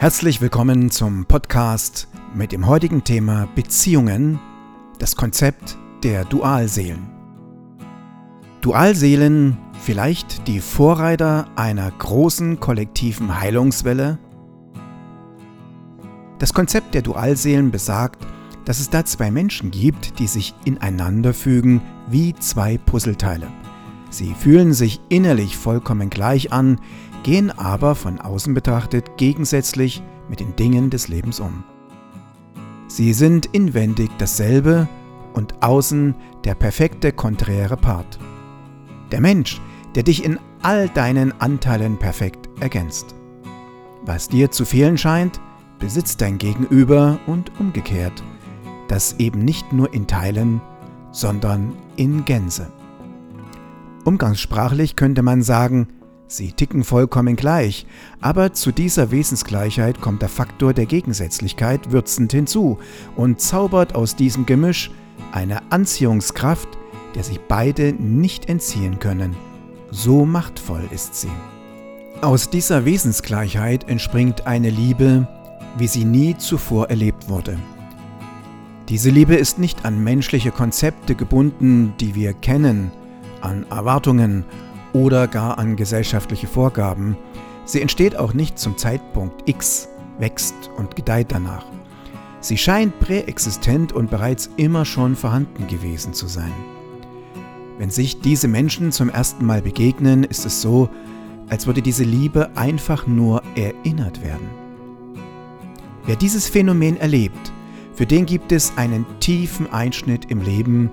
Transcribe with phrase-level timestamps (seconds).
[0.00, 4.40] Herzlich willkommen zum Podcast mit dem heutigen Thema Beziehungen,
[4.98, 7.06] das Konzept der Dualseelen.
[8.62, 14.18] Dualseelen, vielleicht die Vorreiter einer großen kollektiven Heilungswelle?
[16.38, 18.26] Das Konzept der Dualseelen besagt,
[18.64, 23.48] dass es da zwei Menschen gibt, die sich ineinander fügen wie zwei Puzzleteile.
[24.08, 26.80] Sie fühlen sich innerlich vollkommen gleich an,
[27.22, 31.64] gehen aber von außen betrachtet gegensätzlich mit den Dingen des Lebens um.
[32.88, 34.88] Sie sind inwendig dasselbe
[35.32, 36.14] und außen
[36.44, 38.18] der perfekte konträre Part.
[39.12, 39.60] Der Mensch,
[39.94, 43.14] der dich in all deinen Anteilen perfekt ergänzt.
[44.02, 45.40] Was dir zu fehlen scheint,
[45.78, 48.22] besitzt dein Gegenüber und umgekehrt,
[48.88, 50.60] das eben nicht nur in Teilen,
[51.12, 52.70] sondern in Gänze.
[54.04, 55.88] Umgangssprachlich könnte man sagen,
[56.32, 57.86] Sie ticken vollkommen gleich,
[58.20, 62.78] aber zu dieser Wesensgleichheit kommt der Faktor der Gegensätzlichkeit würzend hinzu
[63.16, 64.92] und zaubert aus diesem Gemisch
[65.32, 66.68] eine Anziehungskraft,
[67.16, 69.34] der sich beide nicht entziehen können.
[69.90, 71.32] So machtvoll ist sie.
[72.20, 75.26] Aus dieser Wesensgleichheit entspringt eine Liebe,
[75.78, 77.58] wie sie nie zuvor erlebt wurde.
[78.88, 82.92] Diese Liebe ist nicht an menschliche Konzepte gebunden, die wir kennen,
[83.40, 84.44] an Erwartungen
[84.92, 87.16] oder gar an gesellschaftliche Vorgaben.
[87.64, 89.88] Sie entsteht auch nicht zum Zeitpunkt X,
[90.18, 91.66] wächst und gedeiht danach.
[92.40, 96.52] Sie scheint präexistent und bereits immer schon vorhanden gewesen zu sein.
[97.78, 100.88] Wenn sich diese Menschen zum ersten Mal begegnen, ist es so,
[101.48, 104.48] als würde diese Liebe einfach nur erinnert werden.
[106.06, 107.52] Wer dieses Phänomen erlebt,
[107.94, 110.90] für den gibt es einen tiefen Einschnitt im Leben,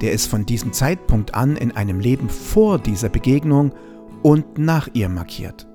[0.00, 3.72] der es von diesem Zeitpunkt an in einem Leben vor dieser Begegnung
[4.22, 5.66] und nach ihr markiert.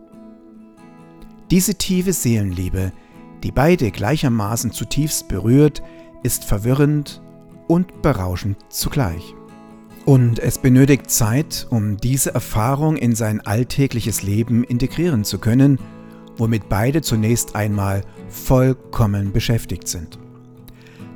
[1.51, 2.91] Diese tiefe Seelenliebe,
[3.43, 5.81] die beide gleichermaßen zutiefst berührt,
[6.23, 7.21] ist verwirrend
[7.67, 9.33] und berauschend zugleich.
[10.05, 15.79] Und es benötigt Zeit, um diese Erfahrung in sein alltägliches Leben integrieren zu können,
[16.37, 20.17] womit beide zunächst einmal vollkommen beschäftigt sind.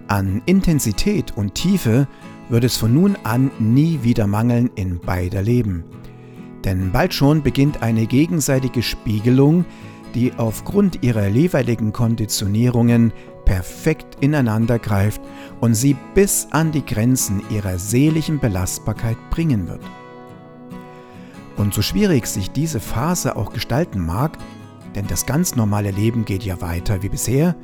[0.08, 2.08] An Intensität und Tiefe
[2.52, 5.86] wird es von nun an nie wieder mangeln in beider Leben.
[6.66, 9.66] Denn bald schon beginnt eine gegenseitige Spiegelung,
[10.14, 13.14] die aufgrund ihrer jeweiligen Konditionierungen
[13.46, 15.22] perfekt ineinander greift
[15.62, 19.82] und sie bis an die Grenzen ihrer seelischen Belastbarkeit bringen wird.
[21.56, 24.38] Und so schwierig sich diese Phase auch gestalten mag,
[24.96, 27.56] denn das ganz normale Leben geht ja weiter wie bisher,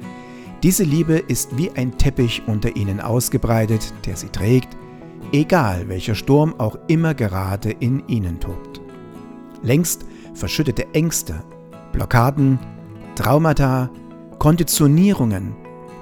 [0.64, 4.76] diese Liebe ist wie ein Teppich unter ihnen ausgebreitet, der sie trägt,
[5.32, 8.82] egal welcher Sturm auch immer gerade in ihnen tobt.
[9.62, 11.44] Längst verschüttete Ängste,
[11.92, 12.60] Blockaden,
[13.16, 13.90] Traumata,
[14.40, 15.56] Konditionierungen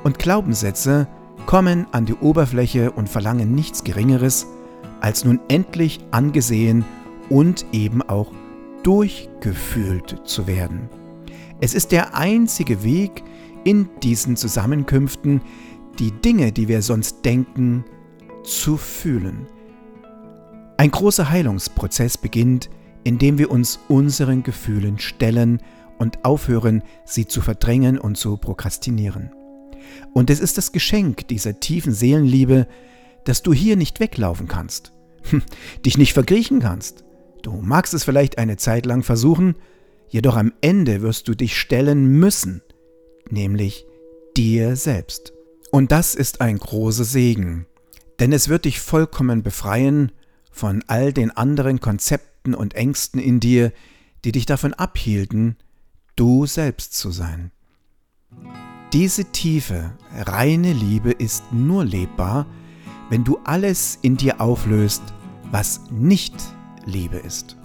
[0.03, 1.07] und Glaubenssätze
[1.45, 4.47] kommen an die Oberfläche und verlangen nichts Geringeres,
[5.01, 6.85] als nun endlich angesehen
[7.29, 8.31] und eben auch
[8.83, 10.89] durchgefühlt zu werden.
[11.61, 13.23] Es ist der einzige Weg,
[13.65, 15.41] in diesen Zusammenkünften
[15.99, 17.83] die Dinge, die wir sonst denken,
[18.43, 19.47] zu fühlen.
[20.77, 22.69] Ein großer Heilungsprozess beginnt,
[23.03, 25.61] indem wir uns unseren Gefühlen stellen
[25.97, 29.31] und aufhören, sie zu verdrängen und zu prokrastinieren.
[30.13, 32.67] Und es ist das Geschenk dieser tiefen Seelenliebe,
[33.23, 34.91] dass du hier nicht weglaufen kannst,
[35.85, 37.03] dich nicht verkriechen kannst.
[37.41, 39.55] Du magst es vielleicht eine Zeit lang versuchen,
[40.09, 42.61] jedoch am Ende wirst du dich stellen müssen–
[43.31, 43.85] nämlich
[44.35, 45.33] dir selbst.
[45.71, 47.65] Und das ist ein großer Segen,
[48.19, 50.11] denn es wird dich vollkommen befreien
[50.51, 53.71] von all den anderen Konzepten und Ängsten in dir,
[54.23, 55.57] die dich davon abhielten,
[56.15, 57.51] du selbst zu sein.
[58.93, 62.47] Diese tiefe, reine Liebe ist nur lebbar,
[63.09, 65.03] wenn du alles in dir auflöst,
[65.51, 66.33] was nicht
[66.85, 67.57] Liebe ist.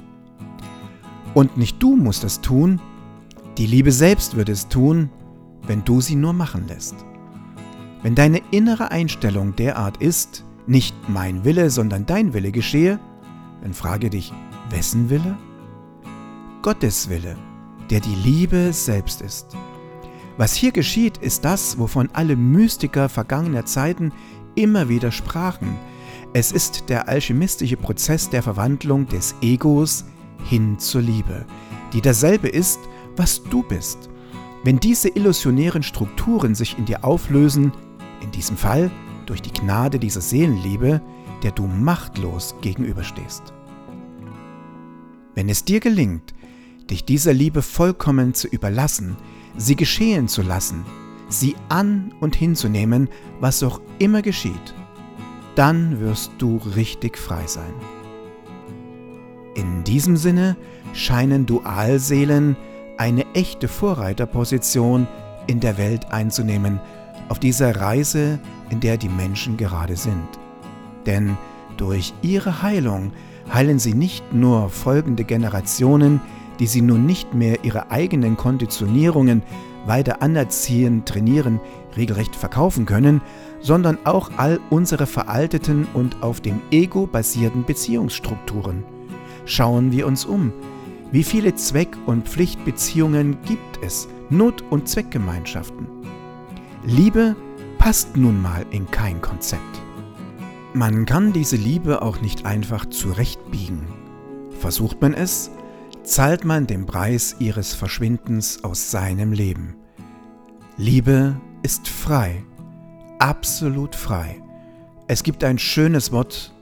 [1.35, 2.81] Und nicht du musst es tun,
[3.57, 5.11] die Liebe selbst wird es tun,
[5.71, 6.97] wenn du sie nur machen lässt.
[8.03, 12.99] Wenn deine innere Einstellung derart ist, nicht mein Wille, sondern dein Wille geschehe,
[13.63, 14.33] dann frage dich,
[14.71, 15.39] wessen Wille?
[16.63, 17.37] Gottes Wille,
[17.89, 19.57] der die Liebe selbst ist.
[20.37, 24.11] Was hier geschieht, ist das, wovon alle Mystiker vergangener Zeiten
[24.57, 25.79] immer wieder sprachen.
[26.33, 30.05] Es ist der alchemistische Prozess der Verwandlung des Egos
[30.43, 31.47] hin zur Liebe,
[31.93, 32.81] die dasselbe ist,
[33.15, 34.11] was du bist.
[34.63, 37.73] Wenn diese illusionären Strukturen sich in dir auflösen,
[38.21, 38.91] in diesem Fall
[39.25, 41.01] durch die Gnade dieser Seelenliebe,
[41.43, 43.55] der du machtlos gegenüberstehst.
[45.35, 46.35] Wenn es dir gelingt,
[46.91, 49.17] dich dieser Liebe vollkommen zu überlassen,
[49.57, 50.85] sie geschehen zu lassen,
[51.29, 53.09] sie an und hinzunehmen,
[53.41, 54.75] was auch immer geschieht,
[55.55, 57.73] dann wirst du richtig frei sein.
[59.55, 60.57] In diesem Sinne
[60.93, 62.57] scheinen Dualseelen
[63.01, 65.07] eine echte Vorreiterposition
[65.47, 66.79] in der Welt einzunehmen,
[67.31, 68.39] auf dieser Reise,
[68.69, 70.29] in der die Menschen gerade sind.
[71.07, 71.39] Denn
[71.79, 73.13] durch ihre Heilung
[73.55, 76.21] heilen sie nicht nur folgende Generationen,
[76.59, 79.43] die sie nun nicht mehr ihre eigenen Konditionierungen
[79.87, 81.59] weiter anerziehen, trainieren,
[81.97, 83.23] regelrecht verkaufen können,
[83.63, 88.85] sondern auch all unsere veralteten und auf dem Ego basierten Beziehungsstrukturen.
[89.47, 90.53] Schauen wir uns um.
[91.13, 95.89] Wie viele Zweck- und Pflichtbeziehungen gibt es, Not- und Zweckgemeinschaften?
[96.85, 97.35] Liebe
[97.79, 99.83] passt nun mal in kein Konzept.
[100.73, 103.89] Man kann diese Liebe auch nicht einfach zurechtbiegen.
[104.61, 105.51] Versucht man es,
[106.05, 109.75] zahlt man den Preis ihres Verschwindens aus seinem Leben.
[110.77, 111.35] Liebe
[111.65, 112.45] ist frei,
[113.19, 114.41] absolut frei.
[115.09, 116.55] Es gibt ein schönes Wort,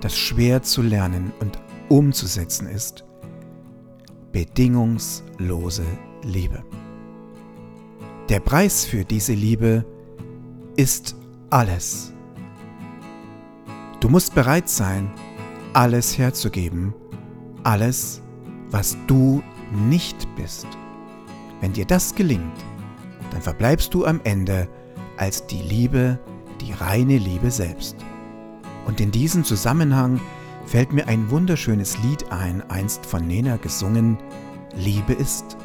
[0.00, 1.58] das schwer zu lernen und
[1.90, 3.04] umzusetzen ist.
[4.32, 5.84] Bedingungslose
[6.22, 6.64] Liebe.
[8.30, 9.84] Der Preis für diese Liebe
[10.74, 11.14] ist
[11.50, 12.14] alles.
[14.00, 15.10] Du musst bereit sein,
[15.74, 16.94] alles herzugeben,
[17.62, 18.22] alles,
[18.70, 20.66] was du nicht bist.
[21.60, 22.64] Wenn dir das gelingt,
[23.32, 24.66] dann verbleibst du am Ende
[25.18, 26.18] als die Liebe,
[26.62, 27.96] die reine Liebe selbst.
[28.86, 30.22] Und in diesem Zusammenhang
[30.66, 34.18] fällt mir ein wunderschönes Lied ein, einst von Nena gesungen,
[34.76, 35.56] Liebe ist.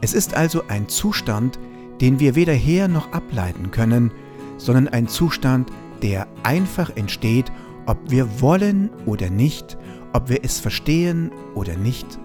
[0.00, 1.58] Es ist also ein Zustand,
[2.00, 4.10] den wir weder her noch ableiten können,
[4.58, 5.70] sondern ein Zustand,
[6.02, 7.50] der einfach entsteht,
[7.86, 9.78] ob wir wollen oder nicht,
[10.12, 12.18] ob wir es verstehen oder nicht,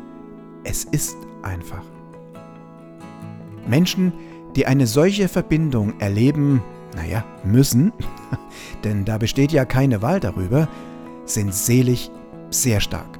[0.63, 1.83] es ist einfach.
[3.67, 4.13] Menschen,
[4.55, 6.61] die eine solche Verbindung erleben,
[6.95, 7.93] naja, müssen,
[8.83, 10.67] denn da besteht ja keine Wahl darüber,
[11.33, 12.11] sind selig
[12.49, 13.19] sehr stark.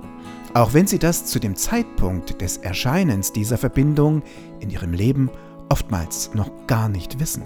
[0.54, 4.22] Auch wenn sie das zu dem Zeitpunkt des Erscheinens dieser Verbindung
[4.60, 5.30] in ihrem Leben
[5.70, 7.44] oftmals noch gar nicht wissen.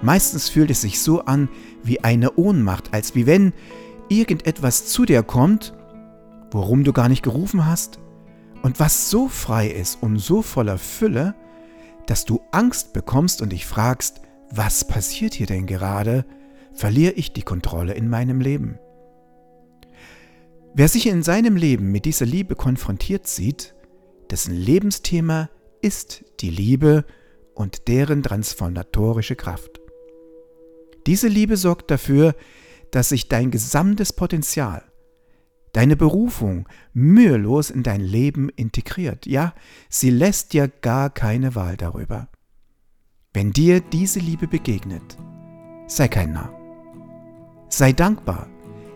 [0.00, 1.48] Meistens fühlt es sich so an
[1.82, 3.52] wie eine Ohnmacht, als wie wenn
[4.08, 5.74] irgendetwas zu dir kommt
[6.50, 7.98] worum du gar nicht gerufen hast
[8.62, 11.34] und was so frei ist und so voller Fülle,
[12.06, 14.20] dass du Angst bekommst und dich fragst,
[14.50, 16.24] was passiert hier denn gerade?
[16.72, 18.78] Verliere ich die Kontrolle in meinem Leben?
[20.74, 23.74] Wer sich in seinem Leben mit dieser Liebe konfrontiert sieht,
[24.30, 25.48] dessen Lebensthema
[25.80, 27.04] ist die Liebe
[27.54, 29.80] und deren transformatorische Kraft.
[31.06, 32.34] Diese Liebe sorgt dafür,
[32.90, 34.82] dass sich dein gesamtes Potenzial,
[35.72, 39.26] deine Berufung mühelos in dein Leben integriert.
[39.26, 39.54] Ja,
[39.88, 42.28] sie lässt dir gar keine Wahl darüber.
[43.32, 45.16] Wenn dir diese Liebe begegnet,
[45.86, 46.54] sei kein Narr.
[47.68, 48.48] Sei dankbar,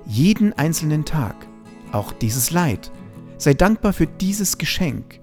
[0.07, 1.49] jeden einzelnen Tag,
[1.93, 2.91] auch dieses Leid.
[3.39, 5.21] Sei dankbar für dieses Geschenk.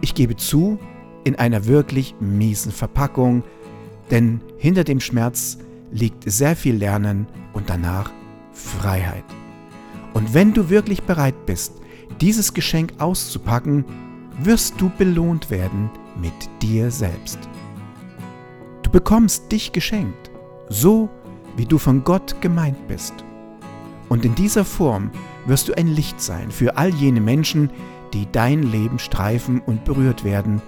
[0.00, 0.78] Ich gebe zu,
[1.24, 3.42] in einer wirklich miesen Verpackung,
[4.10, 5.58] denn hinter dem Schmerz
[5.90, 8.10] liegt sehr viel Lernen und danach
[8.52, 9.24] Freiheit.
[10.14, 11.74] Und wenn du wirklich bereit bist,
[12.20, 13.84] dieses Geschenk auszupacken,
[14.40, 15.90] wirst du belohnt werden
[16.20, 16.32] mit
[16.62, 17.38] dir selbst.
[18.82, 20.30] Du bekommst dich geschenkt,
[20.68, 21.08] so
[21.56, 23.12] wie du von Gott gemeint bist.
[24.08, 25.10] Und in dieser Form
[25.48, 27.70] wirst du ein Licht sein für all jene Menschen,
[28.12, 30.62] die dein Leben streifen und berührt werden,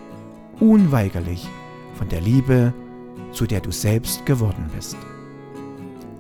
[0.59, 1.47] unweigerlich
[1.95, 2.73] von der Liebe,
[3.33, 4.97] zu der du selbst geworden bist.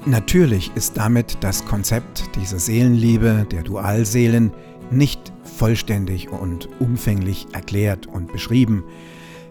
[0.06, 4.52] Natürlich ist damit das Konzept dieser Seelenliebe, der Dualseelen,
[4.90, 8.82] nicht vollständig und umfänglich erklärt und beschrieben.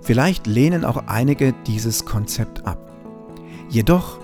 [0.02, 2.92] Vielleicht lehnen auch einige dieses Konzept ab.
[3.70, 4.20] Jedoch,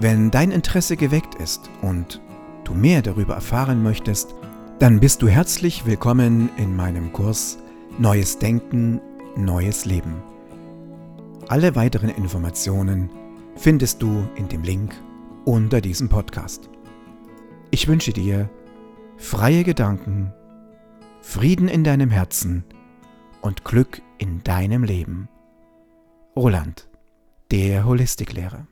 [0.00, 2.20] wenn dein Interesse geweckt ist und
[2.64, 4.34] du mehr darüber erfahren möchtest,
[4.78, 7.58] dann bist du herzlich willkommen in meinem Kurs
[7.98, 9.00] Neues Denken,
[9.36, 10.22] Neues Leben.
[11.48, 13.10] Alle weiteren Informationen
[13.56, 14.94] findest du in dem Link
[15.44, 16.70] unter diesem Podcast.
[17.70, 18.48] Ich wünsche dir
[19.16, 20.32] freie Gedanken,
[21.20, 22.64] Frieden in deinem Herzen
[23.40, 25.28] und Glück in deinem Leben.
[26.36, 26.88] Roland,
[27.50, 28.66] der Holistiklehrer.